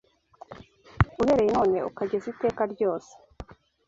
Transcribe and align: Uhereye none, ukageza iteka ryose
Uhereye 1.21 1.49
none, 1.57 1.77
ukageza 1.89 2.25
iteka 2.33 2.61
ryose 2.73 3.11